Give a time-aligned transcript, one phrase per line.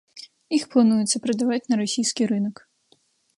[0.57, 2.55] Іх плануецца прадаваць на расійскі рынак.